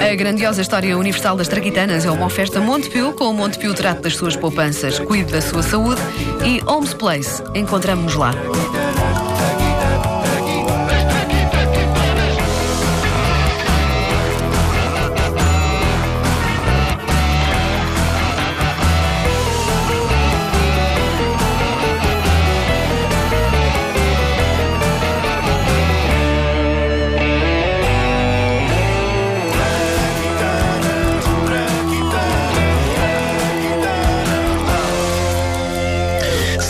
A 0.00 0.14
grandiosa 0.14 0.60
história 0.60 0.96
universal 0.96 1.36
das 1.36 1.48
traquitanas 1.48 2.04
é 2.04 2.10
uma 2.10 2.26
oferta 2.26 2.60
Montepio, 2.60 3.12
com 3.12 3.24
o 3.24 3.34
Montepio 3.34 3.74
trate 3.74 4.02
das 4.02 4.16
suas 4.16 4.36
poupanças, 4.36 4.98
cuide 4.98 5.32
da 5.32 5.40
sua 5.40 5.62
saúde 5.62 6.00
e 6.44 6.62
Homes 6.68 6.94
Place. 6.94 7.42
Encontramos-nos 7.54 8.14
lá. 8.14 8.32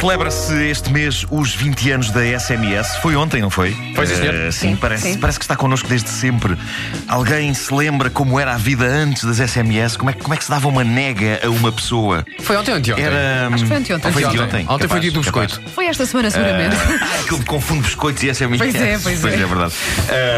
Celebra-se 0.01 0.55
este 0.71 0.91
mês 0.91 1.27
os 1.31 1.55
20 1.55 1.91
anos 1.91 2.11
da 2.11 2.23
SMS. 2.25 2.97
Foi 3.03 3.15
ontem, 3.17 3.43
não 3.43 3.51
foi? 3.51 3.77
Foi, 3.95 4.07
sim, 4.07 4.17
senhor. 4.17 4.35
Eh, 4.35 4.51
sim, 4.51 4.71
Sim, 4.71 4.77
parece, 4.77 5.13
sim. 5.13 5.19
parece 5.19 5.39
que 5.39 5.45
está 5.45 5.55
connosco 5.57 5.87
desde 5.89 6.09
sempre. 6.09 6.57
Alguém 7.07 7.53
se 7.53 7.73
lembra 7.75 8.09
como 8.09 8.41
era 8.41 8.55
a 8.55 8.57
vida 8.57 8.87
antes 8.87 9.25
das 9.25 9.39
SMS? 9.51 9.99
Como 9.99 10.09
é, 10.09 10.15
que- 10.15 10.23
como 10.23 10.33
é 10.33 10.39
que 10.39 10.45
se 10.45 10.51
dava 10.51 10.67
uma 10.69 10.83
nega 10.83 11.41
a 11.45 11.51
uma 11.51 11.71
pessoa? 11.71 12.25
Foi 12.41 12.57
ontem 12.57 12.71
ou 12.71 12.79
anteontem? 12.79 13.05
Era. 13.05 13.49
Acho 13.53 13.63
que 13.65 13.69
foi 13.69 13.77
anteontem. 13.77 14.13
Foi 14.13 14.25
Ontem. 14.25 14.35
anteontem. 14.37 14.61
Ontem 14.71 14.79
foi 14.79 14.89
Capaz, 14.89 15.03
dia 15.03 15.13
do 15.13 15.23
capaz. 15.23 15.47
biscoito. 15.53 15.71
Foi 15.75 15.85
esta 15.87 16.07
semana, 16.07 16.31
seguramente. 16.31 16.77
Aquilo 17.21 17.39
que 17.41 17.45
confunde 17.45 17.83
biscoitos 17.83 18.23
e 18.23 18.35
SMS. 18.35 18.59
Pois 18.59 18.75
é, 18.75 18.99
pois 18.99 19.25
é. 19.25 19.29
verdade. 19.47 19.75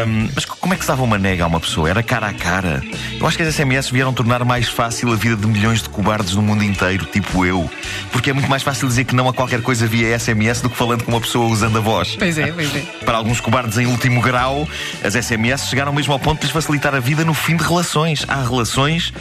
Ahm, 0.03 0.29
mas 0.35 0.43
como 0.43 0.73
é 0.73 0.75
que 0.77 0.83
se 0.83 0.87
dava 0.89 1.03
uma 1.03 1.17
nega 1.17 1.45
a 1.45 1.47
uma 1.47 1.61
pessoa? 1.61 1.89
Era 1.89 2.03
cara 2.03 2.27
a 2.27 2.33
cara. 2.33 2.83
Eu 3.17 3.25
acho 3.25 3.37
que 3.37 3.43
as 3.43 3.55
SMS 3.55 3.89
vieram 3.89 4.11
tornar 4.13 4.43
mais 4.43 4.67
fácil 4.67 5.13
a 5.13 5.15
vida 5.15 5.37
de 5.37 5.47
milhões 5.47 5.81
de 5.81 5.87
cobardes 5.87 6.33
no 6.35 6.41
mundo 6.41 6.65
inteiro, 6.65 7.05
tipo 7.05 7.45
eu. 7.45 7.71
Porque 8.11 8.29
é 8.29 8.33
muito 8.33 8.49
mais 8.49 8.61
fácil 8.61 8.89
dizer 8.89 9.05
que 9.05 9.15
não 9.15 9.29
a 9.29 9.33
qualquer 9.33 9.52
coisa 9.61 9.85
via 9.87 10.17
SMS 10.17 10.61
do 10.61 10.69
que 10.69 10.75
falando 10.77 11.03
com 11.03 11.11
uma 11.11 11.21
pessoa 11.21 11.45
usando 11.47 11.77
a 11.77 11.81
voz. 11.81 12.15
Pois 12.17 12.37
é, 12.37 12.51
pois 12.51 12.75
é. 12.75 12.79
Para 13.05 13.17
alguns 13.17 13.39
cobardes 13.39 13.77
em 13.77 13.85
último 13.85 14.21
grau, 14.21 14.67
as 15.03 15.13
SMS 15.13 15.67
chegaram 15.67 15.93
mesmo 15.93 16.13
ao 16.13 16.19
ponto 16.19 16.39
de 16.39 16.45
lhes 16.45 16.51
facilitar 16.53 16.93
a 16.95 16.99
vida 16.99 17.23
no 17.25 17.33
fim 17.33 17.55
de 17.55 17.63
relações. 17.63 18.25
Há 18.27 18.41
relações 18.43 19.13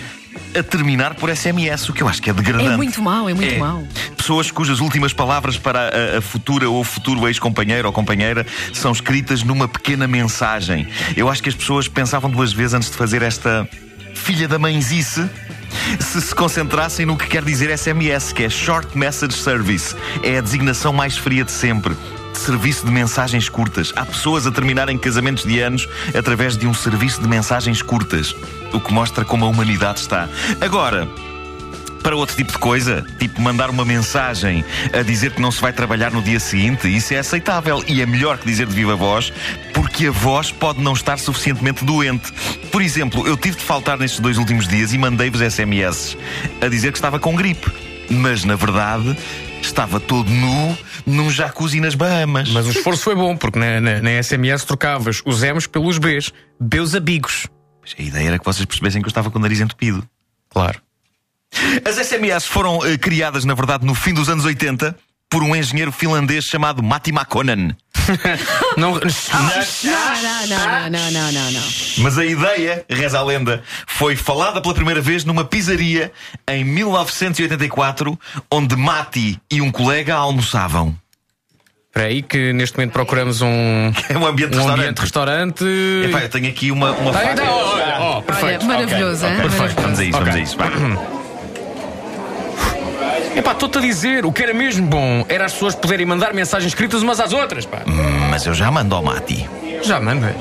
a 0.59 0.63
terminar 0.63 1.15
por 1.15 1.35
SMS, 1.35 1.89
o 1.89 1.93
que 1.93 2.03
eu 2.03 2.09
acho 2.09 2.21
que 2.21 2.29
é 2.31 2.33
degradante. 2.33 2.71
É 2.73 2.77
muito 2.77 3.01
mau, 3.03 3.29
é 3.29 3.35
muito 3.35 3.55
É. 3.55 3.59
mau. 3.59 3.87
Pessoas 4.17 4.51
cujas 4.51 4.81
últimas 4.81 5.13
palavras 5.13 5.57
para 5.59 5.91
a, 6.15 6.19
a 6.19 6.21
futura 6.23 6.69
ou 6.69 6.83
futuro 6.85 7.27
ex-companheiro 7.29 7.87
ou 7.89 7.93
companheira 7.93 8.47
são 8.73 8.93
escritas 8.93 9.43
numa 9.43 9.67
pequena 9.69 10.07
mensagem. 10.07 10.87
Eu 11.17 11.29
acho 11.29 11.43
que 11.43 11.49
as 11.49 11.55
pessoas 11.55 11.89
pensavam 11.89 12.31
duas 12.31 12.53
vezes 12.53 12.75
antes 12.75 12.91
de 12.91 12.97
fazer 12.97 13.23
esta 13.23 13.69
filha 14.15 14.47
da 14.47 14.59
mãezice. 14.59 15.29
Se 16.01 16.21
se 16.21 16.35
concentrassem 16.35 17.07
no 17.07 17.17
que 17.17 17.27
quer 17.27 17.45
dizer 17.45 17.77
SMS, 17.77 18.33
que 18.33 18.45
é 18.45 18.51
Short 18.51 18.97
Message 18.97 19.35
Service, 19.35 19.95
é 20.23 20.39
a 20.39 20.41
designação 20.41 20.93
mais 20.93 21.17
fria 21.17 21.45
de 21.45 21.53
sempre. 21.53 21.97
Serviço 22.33 22.87
de 22.87 22.93
mensagens 22.93 23.49
curtas. 23.49 23.93
Há 23.95 24.05
pessoas 24.05 24.47
a 24.47 24.51
terminarem 24.51 24.99
casamentos 24.99 25.45
de 25.45 25.61
anos 25.61 25.89
através 26.17 26.57
de 26.57 26.67
um 26.67 26.75
serviço 26.75 27.21
de 27.21 27.29
mensagens 27.29 27.83
curtas. 27.83 28.35
O 28.73 28.81
que 28.81 28.93
mostra 28.93 29.25
como 29.25 29.45
a 29.45 29.49
humanidade 29.49 30.01
está. 30.01 30.29
Agora, 30.61 31.09
para 32.03 32.17
outro 32.17 32.36
tipo 32.36 32.53
de 32.53 32.58
coisa, 32.58 33.06
tipo 33.19 33.41
mandar 33.41 33.70
uma 33.70 33.84
mensagem 33.84 34.64
a 34.92 35.03
dizer 35.03 35.33
que 35.33 35.41
não 35.41 35.50
se 35.50 35.61
vai 35.61 35.72
trabalhar 35.72 36.11
no 36.11 36.20
dia 36.20 36.41
seguinte, 36.41 36.95
isso 36.95 37.14
é 37.14 37.19
aceitável 37.19 37.83
e 37.86 38.03
é 38.03 38.06
melhor 38.06 38.39
que 38.39 38.47
dizer 38.47 38.67
de 38.67 38.75
viva 38.75 38.97
voz, 38.97 39.33
porque 39.72 40.06
a 40.06 40.11
voz 40.11 40.50
pode 40.50 40.80
não 40.80 40.92
estar 40.92 41.19
suficientemente 41.19 41.84
doente. 41.84 42.33
Por 42.70 42.83
exemplo, 42.83 43.27
eu 43.27 43.36
tive 43.36 43.56
de 43.56 43.62
faltar 43.62 43.98
nestes 43.98 44.20
dois 44.20 44.39
últimos 44.39 44.67
dias 44.67 44.92
e 44.92 44.98
mandei-vos 44.98 45.41
SMS 45.41 46.17
a 46.61 46.69
dizer 46.69 46.92
que 46.92 46.98
estava 46.98 47.19
com 47.19 47.34
gripe, 47.36 47.70
mas 48.11 48.45
na 48.45 48.56
verdade 48.56 49.17
estava 49.62 50.01
todo 50.01 50.29
nu 50.29 50.77
num 51.07 51.30
jacuzzi 51.30 51.80
nas 51.80 51.95
Bahamas. 51.95 52.51
Mas 52.51 52.67
o 52.67 52.70
esforço 52.70 53.02
foi 53.02 53.14
bom, 53.14 53.36
porque 53.36 53.58
na, 53.58 53.80
na, 53.80 54.01
na 54.01 54.23
SMS 54.23 54.64
trocavas 54.64 55.23
os 55.24 55.42
M's 55.42 55.67
pelos 55.67 55.98
B's. 55.98 56.33
Beus 56.61 56.95
amigos. 56.95 57.46
A 57.98 58.02
ideia 58.02 58.29
era 58.29 58.39
que 58.39 58.45
vocês 58.45 58.64
percebessem 58.64 59.02
que 59.02 59.07
eu 59.07 59.11
estava 59.11 59.30
com 59.30 59.39
o 59.39 59.42
nariz 59.42 59.61
entupido. 59.61 60.07
Claro. 60.48 60.80
As 61.84 61.96
SMS 61.96 62.46
foram 62.46 62.84
eh, 62.84 62.96
criadas, 62.98 63.45
na 63.45 63.55
verdade, 63.55 63.84
no 63.86 63.95
fim 63.95 64.12
dos 64.14 64.28
anos 64.28 64.45
80 64.45 64.96
por 65.30 65.42
um 65.42 65.56
engenheiro 65.56 65.90
finlandês 65.90 66.45
chamado 66.45 66.83
Matti 66.83 67.11
Makonnen. 67.12 67.74
Não, 68.77 68.95
Não, 68.95 69.00
não, 69.00 69.00
não, 70.48 70.90
não, 70.90 71.11
não, 71.11 71.33
não, 71.33 71.50
não. 71.52 71.62
Mas 71.98 72.18
a 72.18 72.24
ideia, 72.27 72.84
reza 72.90 73.18
a 73.18 73.23
lenda, 73.23 73.62
foi 73.86 74.14
falada 74.17 74.61
pela 74.61 74.74
primeira 74.74 75.00
vez 75.00 75.24
numa 75.24 75.45
pizzaria 75.45 76.12
em 76.48 76.64
1984, 76.64 78.18
onde 78.50 78.77
Mati 78.77 79.40
e 79.50 79.62
um 79.62 79.70
colega 79.70 80.14
almoçavam. 80.14 80.94
Espera 81.89 82.08
aí 82.08 82.23
que 82.23 82.52
neste 82.55 82.77
momento 82.77 82.92
procuramos 82.92 83.40
um, 83.42 83.92
É 84.08 84.18
um 84.18 84.27
ambiente 84.27 84.52
de 84.52 84.58
um 84.58 84.68
ambiente 84.68 84.96
de 84.96 85.00
restaurante. 85.02 85.64
Epá, 86.05 86.23
eu 86.23 86.29
tenho 86.29 86.48
aqui 86.48 86.70
uma, 86.70 86.90
uma 86.92 87.12
Tá, 87.12 87.20
faca. 87.20 87.42
ó, 87.44 87.74
olha, 87.74 87.96
ó, 88.00 88.14
Olha, 88.17 88.23
perfeito. 88.23 88.64
maravilhoso, 88.67 89.27
hein? 89.27 89.36
Perfeito, 89.36 89.80
vamos 89.80 89.98
a 89.98 90.05
isso, 90.05 90.12
vamos 90.12 90.29
a 90.29 90.33
Ok. 90.33 90.42
isso. 90.42 90.56
vá. 90.58 90.67
Epá, 93.35 93.53
estou-te 93.53 93.79
a 93.79 93.81
dizer, 93.81 94.27
o 94.27 94.33
que 94.33 94.43
era 94.43 94.53
mesmo 94.53 94.87
bom 94.87 95.25
era 95.29 95.47
as 95.47 95.53
pessoas 95.53 95.75
poderem 95.75 96.05
mandar 96.05 96.35
mensagens 96.35 96.70
escritas 96.70 97.03
umas 97.03 97.19
às 97.19 97.33
outras, 97.33 97.65
pá. 97.65 97.83
Mas 98.31 98.45
eu 98.47 98.55
já 98.55 98.70
mando 98.70 98.95
ao 98.95 99.03
Mati. 99.03 99.48
Já 99.83 99.98
mandas? 100.01 100.37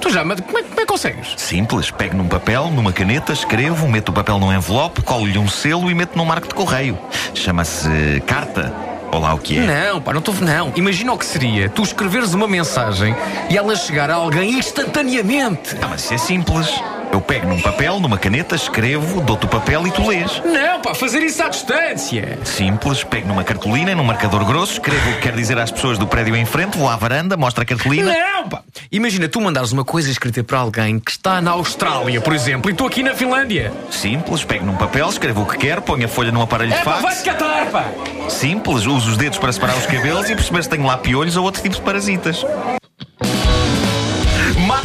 Tu 0.00 0.10
já 0.10 0.24
mandas? 0.24 0.44
Como 0.44 0.58
é, 0.58 0.62
como 0.62 0.74
é 0.74 0.80
que 0.80 0.86
consegues? 0.86 1.34
Simples, 1.36 1.90
pego 1.90 2.16
num 2.16 2.28
papel, 2.28 2.70
numa 2.70 2.92
caneta, 2.92 3.32
escrevo, 3.32 3.88
meto 3.88 4.08
o 4.08 4.12
papel 4.12 4.38
num 4.38 4.52
envelope, 4.52 5.02
colo-lhe 5.02 5.38
um 5.38 5.48
selo 5.48 5.90
e 5.90 5.94
meto 5.94 6.16
num 6.16 6.24
marco 6.24 6.48
de 6.48 6.54
correio. 6.54 6.98
Chama-se 7.34 7.88
carta. 8.26 8.72
Ou 9.10 9.20
lá 9.20 9.32
o 9.32 9.38
que 9.38 9.58
é. 9.58 9.90
Não, 9.90 10.00
pá, 10.02 10.12
não 10.12 10.18
estou. 10.18 10.34
Não. 10.34 10.72
Imagina 10.76 11.12
o 11.12 11.18
que 11.18 11.24
seria 11.24 11.68
tu 11.68 11.82
escreveres 11.82 12.34
uma 12.34 12.46
mensagem 12.46 13.16
e 13.48 13.56
ela 13.56 13.74
chegar 13.74 14.10
a 14.10 14.14
alguém 14.14 14.58
instantaneamente. 14.58 15.76
Ah, 15.80 15.88
mas 15.88 16.04
isso 16.04 16.14
é 16.14 16.18
simples. 16.18 16.68
Eu 17.10 17.20
pego 17.20 17.48
num 17.48 17.60
papel, 17.60 17.98
numa 18.00 18.18
caneta, 18.18 18.54
escrevo, 18.54 19.20
dou-te 19.22 19.46
o 19.46 19.48
papel 19.48 19.86
e 19.86 19.90
tu 19.90 20.06
lês. 20.06 20.42
Não, 20.44 20.80
pá, 20.80 20.94
fazer 20.94 21.20
isso 21.22 21.42
à 21.42 21.48
distância. 21.48 22.38
Simples, 22.44 23.02
pego 23.02 23.28
numa 23.28 23.42
cartolina, 23.42 23.94
num 23.94 24.04
marcador 24.04 24.44
grosso, 24.44 24.74
escrevo 24.74 25.10
o 25.10 25.14
que 25.14 25.20
quer 25.22 25.34
dizer 25.34 25.58
às 25.58 25.70
pessoas 25.70 25.98
do 25.98 26.06
prédio 26.06 26.36
em 26.36 26.44
frente, 26.44 26.76
vou 26.76 26.88
à 26.88 26.96
varanda, 26.96 27.36
mostro 27.36 27.62
a 27.62 27.66
cartolina. 27.66 28.12
Não, 28.12 28.48
pá. 28.48 28.62
Imagina 28.92 29.28
tu 29.28 29.40
mandares 29.40 29.72
uma 29.72 29.84
coisa 29.84 30.10
escrita 30.10 30.44
para 30.44 30.58
alguém 30.58 30.98
que 30.98 31.10
está 31.10 31.40
na 31.40 31.52
Austrália, 31.52 32.20
por 32.20 32.34
exemplo, 32.34 32.70
e 32.70 32.72
estou 32.72 32.86
aqui 32.86 33.02
na 33.02 33.14
Finlândia. 33.14 33.72
Simples, 33.90 34.44
pego 34.44 34.64
num 34.66 34.76
papel, 34.76 35.08
escrevo 35.08 35.42
o 35.42 35.46
que 35.46 35.56
quer, 35.56 35.80
ponho 35.80 36.04
a 36.04 36.08
folha 36.08 36.30
num 36.30 36.42
aparelho 36.42 36.70
de 36.72 36.76
É, 36.78 36.84
vai-te 36.84 37.02
fax. 37.02 37.22
catar, 37.22 37.66
pá. 37.66 37.84
Simples, 38.28 38.86
uso 38.86 39.10
os 39.10 39.16
dedos 39.16 39.38
para 39.38 39.52
separar 39.52 39.76
os 39.76 39.86
cabelos 39.86 40.28
e 40.30 40.34
perceber 40.34 40.62
se 40.62 40.68
tenho 40.68 40.84
lá 40.86 40.98
piolhos 40.98 41.36
ou 41.36 41.44
outro 41.44 41.62
tipo 41.62 41.74
de 41.74 41.80
parasitas. 41.82 42.44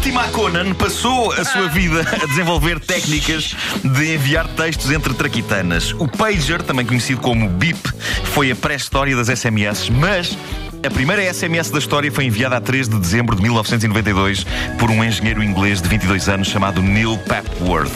Matti 0.04 0.12
Makonnen 0.12 0.74
passou 0.74 1.32
a 1.32 1.46
sua 1.46 1.70
vida 1.70 2.02
a 2.22 2.26
desenvolver 2.26 2.78
técnicas 2.78 3.56
de 3.82 4.16
enviar 4.16 4.46
textos 4.50 4.92
entre 4.92 5.14
traquitanas. 5.14 5.94
O 5.94 6.10
pager, 6.10 6.62
também 6.62 6.86
conhecido 6.86 7.22
como 7.22 7.48
beep, 7.48 7.78
foi 8.26 8.52
a 8.52 8.56
pré-história 8.56 9.16
das 9.16 9.28
SMS, 9.28 9.90
mas 9.90 10.38
a 10.86 10.90
primeira 10.90 11.34
SMS 11.34 11.70
da 11.70 11.80
história 11.80 12.12
foi 12.12 12.26
enviada 12.26 12.58
a 12.58 12.60
3 12.60 12.90
de 12.90 13.00
dezembro 13.00 13.38
de 13.38 13.42
1992 13.44 14.46
por 14.78 14.92
um 14.92 15.02
engenheiro 15.02 15.42
inglês 15.42 15.82
de 15.82 15.88
22 15.88 16.28
anos 16.28 16.50
chamado 16.50 16.82
Neil 16.82 17.18
Papworth. 17.20 17.94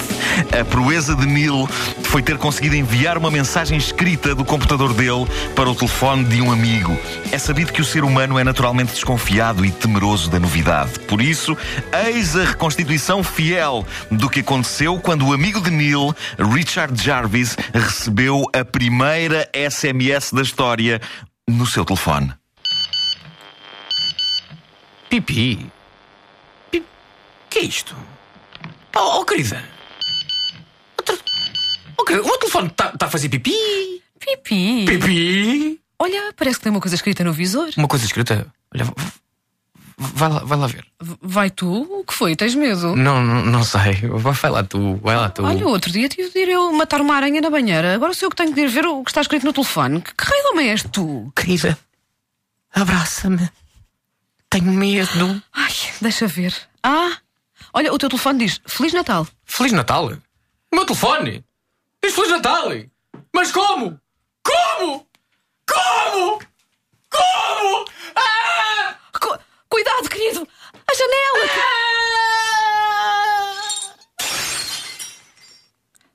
A 0.57 0.63
proeza 0.63 1.13
de 1.13 1.25
Neil 1.25 1.67
foi 2.07 2.22
ter 2.22 2.38
conseguido 2.38 2.75
enviar 2.75 3.18
uma 3.18 3.29
mensagem 3.29 3.78
escrita 3.78 4.34
do 4.34 4.44
computador 4.45 4.94
dele 4.94 5.28
para 5.56 5.69
o 5.69 5.75
telefone 5.75 6.23
de 6.23 6.41
um 6.41 6.51
amigo. 6.51 6.97
É 7.31 7.38
sabido 7.38 7.72
que 7.73 7.81
o 7.81 7.85
ser 7.85 8.03
humano 8.03 8.40
é 8.40 8.44
naturalmente 8.44 8.94
desconfiado 8.94 9.66
e 9.66 9.72
temeroso 9.72 10.29
da 10.29 10.40
novidade. 10.40 11.00
Por 11.01 11.22
isso, 11.22 11.56
eis 12.06 12.35
a 12.35 12.46
reconstituição 12.46 13.23
fiel 13.23 13.85
do 14.09 14.29
que 14.29 14.40
aconteceu 14.40 14.99
quando 14.99 15.28
o 15.28 15.34
amigo 15.34 15.59
de 15.61 15.70
Neil, 15.70 16.16
Richard 16.53 17.02
Jarvis, 17.02 17.55
recebeu 17.73 18.43
a 18.53 18.64
primeira 18.64 19.47
SMS 19.53 20.34
da 20.34 20.41
história 20.41 21.02
no 21.47 21.66
seu 21.67 21.84
telefone. 21.85 22.34
Pipi. 25.09 25.70
Pi- 26.72 26.84
Que 27.49 27.59
é 27.59 27.64
isto? 27.64 27.96
Oh, 28.96 29.20
oh 29.20 29.26
querida. 29.26 29.64
Querida, 32.08 32.24
o 32.24 32.28
meu 32.28 32.38
telefone 32.38 32.68
está 32.68 32.94
a 33.00 33.09
fazer 33.09 33.30
pipi. 33.30 33.54
Pipi. 34.20 34.86
Pipi. 34.86 35.80
Olha, 36.00 36.34
parece 36.36 36.58
que 36.58 36.64
tem 36.64 36.72
uma 36.72 36.82
coisa 36.82 36.96
escrita 36.96 37.24
no 37.24 37.34
visor. 37.34 37.70
Uma 37.78 37.88
coisa 37.88 38.06
escrita. 38.06 38.48
Olha, 38.74 38.86
vai 39.98 40.30
lá, 40.30 40.40
vai 40.40 40.58
lá 40.58 40.68
ver. 40.68 40.86
Vai 41.22 41.50
tu? 41.50 41.70
O 42.00 42.04
que 42.06 42.14
foi? 42.14 42.36
Tens 42.36 42.56
medo? 42.56 42.96
Não, 42.96 43.24
não, 43.24 43.46
não 43.46 43.64
sei. 43.64 43.94
Vai, 44.14 44.34
vai 44.34 44.52
lá 44.52 44.64
tu, 44.64 44.96
vai 44.98 45.16
lá 45.16 45.30
tu. 45.30 45.44
Olha, 45.44 45.68
outro 45.68 45.92
dia 45.92 46.08
tive 46.08 46.30
de 46.30 46.40
ir 46.40 46.50
eu 46.50 46.72
matar 46.72 47.02
uma 47.02 47.16
aranha 47.16 47.42
na 47.42 47.50
banheira. 47.50 47.94
Agora 47.96 48.14
sou 48.14 48.28
eu 48.28 48.30
que 48.30 48.36
tenho 48.36 48.54
de 48.54 48.62
ir 48.62 48.70
ver 48.70 48.86
o 48.86 49.04
que 49.04 49.12
está 49.12 49.22
escrito 49.22 49.46
no 49.46 49.54
telefone. 49.54 50.02
Que, 50.02 50.14
que 50.14 50.24
raio 50.24 50.44
de 50.44 50.50
homem 50.50 50.70
és 50.70 50.84
tu? 50.84 51.32
Querida, 51.36 51.78
abraça-me. 52.74 53.50
Tenho 54.50 54.72
medo. 54.72 55.42
Ai, 55.54 55.74
deixa 56.02 56.26
ver. 56.28 56.54
Ah, 56.82 57.18
Olha, 57.74 57.94
o 57.94 57.98
teu 57.98 58.09
telefone 58.09 58.40
diz 58.46 58.62
Feliz 58.66 58.94
Natal. 58.94 59.28
Feliz 59.46 59.72
Natal? 59.72 60.12
O 60.72 60.76
meu 60.76 60.86
telefone? 60.86 61.44
Diz 62.08 62.16
Feliz 62.16 62.32
Natal! 62.32 62.70
Mas 63.36 63.52
como? 63.52 64.00
Como? 64.42 65.06
Como? 65.68 66.40
Como? 67.12 67.86
Ah! 68.16 68.96
Cu- 69.20 69.38
cuidado, 69.68 70.08
querido! 70.09 70.48
A 70.90 70.94
janela! 70.96 71.50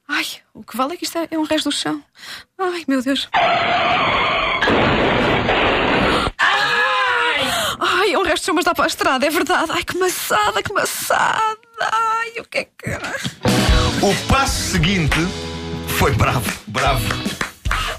Ai, 0.09 0.25
o 0.55 0.65
que 0.65 0.77
vale 0.79 0.95
é 0.95 0.97
que 0.97 1.05
isto 1.05 1.19
é, 1.19 1.29
um 1.37 1.43
resto 1.45 1.69
do 1.69 1.75
chão. 1.77 2.03
Ai, 2.59 2.85
meu 2.89 3.03
Deus. 3.03 3.29
Ai, 7.79 8.13
é 8.15 8.19
um 8.19 8.23
resto 8.23 8.41
de 8.45 8.47
chão, 8.47 8.55
mas 8.55 8.65
dá 8.65 8.75
para 8.75 8.85
a 8.85 8.87
estrada, 8.87 9.27
é 9.27 9.31
verdade. 9.31 9.71
Ai, 9.73 9.85
que 9.85 9.99
maçada, 9.99 10.63
que 10.63 10.73
maçada. 10.73 11.59
Ai, 11.83 12.33
o 12.41 12.45
que 12.45 12.59
é 12.61 12.65
que 12.65 12.89
era? 12.89 13.15
O 14.03 14.27
passo 14.33 14.71
seguinte 14.73 15.19
foi 15.99 16.13
bravo, 16.13 16.51
bravo. 16.67 17.05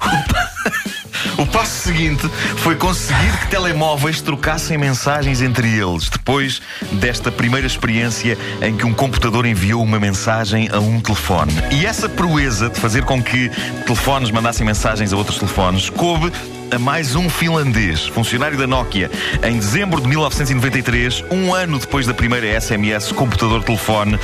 O 0.01 0.33
pa- 0.33 0.49
O 1.37 1.47
passo 1.47 1.81
seguinte 1.87 2.27
foi 2.57 2.75
conseguir 2.75 3.31
que 3.39 3.47
telemóveis 3.47 4.21
trocassem 4.21 4.77
mensagens 4.77 5.41
entre 5.41 5.67
eles, 5.67 6.07
depois 6.09 6.61
desta 6.93 7.31
primeira 7.31 7.65
experiência 7.65 8.37
em 8.61 8.75
que 8.75 8.85
um 8.85 8.93
computador 8.93 9.45
enviou 9.45 9.81
uma 9.81 9.99
mensagem 9.99 10.69
a 10.71 10.79
um 10.79 10.99
telefone. 10.99 11.51
E 11.71 11.85
essa 11.85 12.07
proeza 12.07 12.69
de 12.69 12.79
fazer 12.79 13.03
com 13.03 13.21
que 13.21 13.49
telefones 13.85 14.31
mandassem 14.31 14.65
mensagens 14.65 15.11
a 15.11 15.17
outros 15.17 15.37
telefones 15.39 15.89
coube 15.89 16.31
a 16.71 16.77
mais 16.77 17.15
um 17.15 17.27
finlandês, 17.29 18.05
funcionário 18.07 18.57
da 18.57 18.67
Nokia, 18.67 19.09
em 19.43 19.57
dezembro 19.57 20.01
de 20.01 20.07
1993, 20.07 21.23
um 21.31 21.53
ano 21.53 21.79
depois 21.79 22.05
da 22.05 22.13
primeira 22.13 22.59
SMS 22.59 23.11
computador-telefone, 23.11 24.19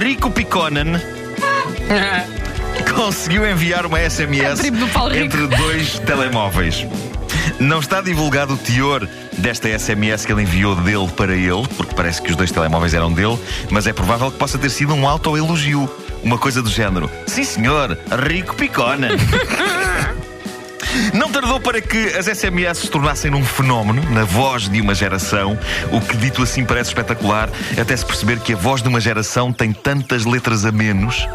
Rico 0.00 0.30
Pikonen 0.30 0.94
conseguiu 3.04 3.44
enviar 3.50 3.84
uma 3.84 3.98
SMS 3.98 4.60
entre 5.12 5.48
dois 5.48 5.98
telemóveis. 5.98 6.86
Não 7.58 7.80
está 7.80 8.00
divulgado 8.00 8.54
o 8.54 8.56
teor 8.56 9.08
desta 9.38 9.76
SMS 9.76 10.24
que 10.24 10.30
ele 10.30 10.42
enviou 10.42 10.76
dele 10.76 11.08
para 11.08 11.34
ele, 11.34 11.66
porque 11.76 11.96
parece 11.96 12.22
que 12.22 12.30
os 12.30 12.36
dois 12.36 12.52
telemóveis 12.52 12.94
eram 12.94 13.12
dele, 13.12 13.36
mas 13.70 13.88
é 13.88 13.92
provável 13.92 14.30
que 14.30 14.38
possa 14.38 14.56
ter 14.56 14.70
sido 14.70 14.94
um 14.94 15.08
autoelogio. 15.08 15.90
Uma 16.22 16.38
coisa 16.38 16.62
do 16.62 16.70
género: 16.70 17.10
Sim, 17.26 17.42
senhor, 17.42 17.98
rico 18.28 18.54
picona. 18.54 19.08
Não 21.12 21.28
tardou 21.28 21.58
para 21.58 21.80
que 21.80 22.06
as 22.16 22.26
SMS 22.26 22.78
se 22.78 22.88
tornassem 22.88 23.32
num 23.32 23.44
fenómeno 23.44 24.00
na 24.10 24.22
voz 24.22 24.68
de 24.68 24.80
uma 24.80 24.94
geração, 24.94 25.58
o 25.90 26.00
que 26.00 26.16
dito 26.16 26.40
assim 26.40 26.64
parece 26.64 26.90
espetacular, 26.90 27.50
até 27.80 27.96
se 27.96 28.06
perceber 28.06 28.38
que 28.38 28.52
a 28.52 28.56
voz 28.56 28.80
de 28.80 28.88
uma 28.88 29.00
geração 29.00 29.52
tem 29.52 29.72
tantas 29.72 30.24
letras 30.24 30.64
a 30.64 30.70
menos 30.70 31.26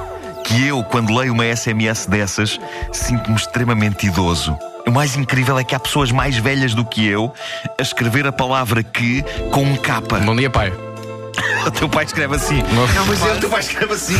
que 0.47 0.65
eu, 0.65 0.81
quando 0.81 1.13
leio 1.13 1.33
uma 1.33 1.43
SMS 1.43 2.05
dessas, 2.05 2.57
sinto-me 2.93 3.35
extremamente 3.35 4.07
idoso. 4.07 4.57
O 4.87 4.91
mais 4.91 5.17
incrível 5.17 5.59
é 5.59 5.63
que 5.63 5.75
há 5.75 5.79
pessoas 5.79 6.09
mais 6.09 6.37
velhas 6.37 6.73
do 6.73 6.85
que 6.85 7.05
eu 7.05 7.33
a 7.77 7.81
escrever 7.81 8.25
a 8.25 8.31
palavra 8.31 8.81
que 8.81 9.23
com 9.51 9.63
um 9.63 9.75
capa. 9.75 10.19
Bom 10.19 10.35
dia, 10.35 10.49
pai. 10.49 10.86
O 11.67 11.71
teu 11.71 11.89
pai 11.89 12.05
escreve 12.05 12.35
assim. 12.35 12.63
Não. 12.71 13.05
Mas 13.05 13.21
é, 13.25 13.33
o 13.33 13.39
teu 13.39 13.49
pai 13.49 13.59
escreve 13.59 13.93
assim. 13.93 14.15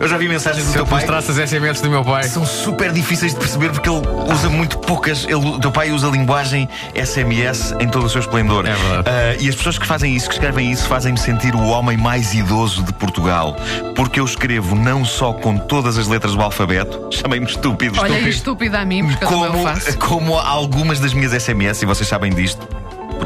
Eu 0.00 0.08
já 0.08 0.16
vi 0.16 0.28
mensagens 0.28 0.64
do 0.64 0.72
Se 0.72 0.78
eu 0.78 0.84
teu 0.84 0.90
pai. 0.90 1.00
mostrasse 1.00 1.30
as 1.30 1.50
SMS 1.50 1.80
do 1.80 1.90
meu 1.90 2.04
pai. 2.04 2.24
São 2.24 2.46
super 2.46 2.90
difíceis 2.92 3.32
de 3.34 3.38
perceber 3.38 3.70
porque 3.70 3.88
ele 3.88 4.00
usa 4.32 4.48
muito 4.48 4.78
poucas. 4.78 5.24
Ele, 5.24 5.34
o 5.34 5.58
teu 5.58 5.70
pai 5.70 5.90
usa 5.90 6.08
a 6.08 6.10
linguagem 6.10 6.68
SMS 7.04 7.74
em 7.80 7.88
todo 7.88 8.06
o 8.06 8.08
seu 8.10 8.20
esplendor. 8.20 8.66
É 8.66 8.72
verdade. 8.74 9.08
Ah, 9.08 9.36
e 9.38 9.48
as 9.48 9.54
pessoas 9.54 9.78
que 9.78 9.86
fazem 9.86 10.14
isso, 10.16 10.28
que 10.28 10.34
escrevem 10.34 10.70
isso, 10.70 10.86
fazem-me 10.88 11.18
sentir 11.18 11.54
o 11.54 11.62
homem 11.66 11.96
mais 11.96 12.32
idoso 12.34 12.82
de 12.82 12.92
Portugal. 12.94 13.56
Porque 13.94 14.18
eu 14.20 14.24
escrevo 14.24 14.74
não 14.74 15.04
só 15.04 15.32
com 15.32 15.58
todas 15.58 15.98
as 15.98 16.06
letras 16.08 16.34
do 16.34 16.40
alfabeto, 16.42 17.08
chamei-me 17.12 17.46
estúpido, 17.46 17.98
Olha, 18.00 18.12
estúpido, 18.12 18.28
estúpida 18.30 18.80
a 18.80 18.84
mim, 18.84 19.06
porque 19.06 19.24
eu 19.24 19.28
como, 19.28 19.62
faço. 19.62 19.98
como 19.98 20.38
algumas 20.38 20.98
das 21.00 21.12
minhas 21.12 21.32
SMS, 21.32 21.82
e 21.82 21.86
vocês 21.86 22.08
sabem 22.08 22.32
disto, 22.32 22.66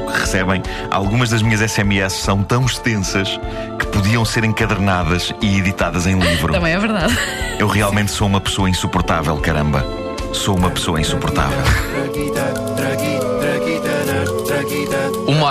porque 0.05 0.21
recebem, 0.21 0.63
algumas 0.91 1.31
das 1.31 1.43
minhas 1.43 1.61
SMS 1.61 2.13
são 2.15 2.43
tão 2.43 2.65
extensas 2.65 3.41
que 3.79 3.87
podiam 3.87 4.25
ser 4.25 4.45
encadernadas 4.45 5.33
e 5.41 5.59
editadas 5.59 6.07
em 6.07 6.19
livro. 6.19 6.53
Também 6.53 6.75
é 6.75 6.79
verdade. 6.79 7.17
Eu 7.59 7.67
realmente 7.67 8.11
sou 8.11 8.27
uma 8.27 8.41
pessoa 8.41 8.69
insuportável, 8.69 9.37
caramba. 9.39 9.85
Sou 10.33 10.57
uma 10.57 10.71
pessoa 10.71 11.01
insuportável. 11.01 11.59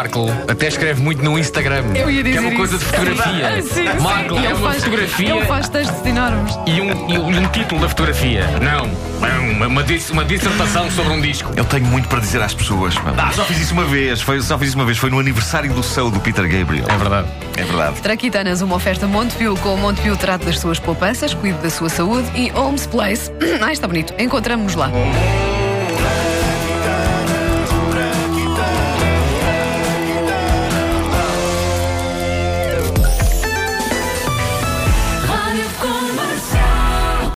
Marco 0.04 0.26
até 0.50 0.68
escreve 0.68 1.02
muito 1.02 1.24
no 1.24 1.40
Instagram. 1.40 1.86
Eu 1.96 2.12
ia 2.12 2.22
dizer 2.22 2.38
que 2.40 2.46
é 2.46 2.50
uma 2.50 2.58
coisa 2.58 2.76
isso. 2.76 2.86
de 2.86 2.92
fotografia. 2.92 3.48
Ah, 3.48 3.62
sim, 3.64 3.70
sim. 3.70 4.02
Marco 4.04 4.36
Ele 4.36 4.46
é 4.46 4.54
uma 4.54 4.70
faz- 4.70 4.84
fotografia 4.84 5.30
Ele 5.36 5.46
faz 5.46 5.70
textos 5.70 6.06
enormes. 6.06 6.60
e 6.68 6.82
um, 6.82 7.10
e 7.10 7.18
um 7.40 7.48
título 7.48 7.80
da 7.82 7.88
fotografia. 7.88 8.46
Não, 8.62 8.86
não, 8.86 9.52
uma, 9.56 9.68
uma, 9.68 9.82
uma 10.12 10.26
dissertação 10.26 10.92
sobre 10.92 11.14
um 11.14 11.22
disco. 11.22 11.54
Eu 11.56 11.64
tenho 11.64 11.86
muito 11.86 12.10
para 12.10 12.20
dizer 12.20 12.42
às 12.42 12.54
pessoas. 12.54 12.96
Ah, 13.18 13.32
só 13.32 13.46
fiz 13.46 13.62
isso 13.62 13.72
uma 13.74 13.86
vez. 13.86 14.20
Foi, 14.22 14.42
só 14.42 14.58
fiz 14.60 14.70
isso 14.70 14.78
uma 14.78 14.86
vez. 14.86 14.98
Foi 14.98 15.10
no 15.10 15.20
aniversário 15.20 15.72
do 15.74 15.82
show 15.82 16.12
do 16.12 16.20
Peter 16.20 16.46
Gabriel. 16.50 16.86
É 16.90 16.98
verdade. 16.98 17.28
É 17.56 17.64
verdade. 17.64 18.02
Traquitanas, 18.02 18.62
uma 18.62 18.76
oferta 18.76 19.08
Montepio 19.08 19.56
com 19.58 19.76
o 19.76 19.78
Montepio 19.78 20.18
trate 20.18 20.44
das 20.46 20.60
suas 20.60 20.80
poupanças, 20.80 21.34
cuide 21.34 21.58
da 21.60 21.70
sua 21.70 21.88
saúde 21.88 22.28
e 22.36 22.52
Homes 22.52 22.86
Place. 22.86 23.32
Ah, 23.64 23.72
está 23.72 23.88
bonito. 23.88 24.14
Encontramos-nos 24.20 24.76
lá. 24.76 24.92